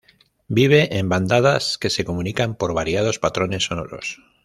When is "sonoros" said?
3.65-4.19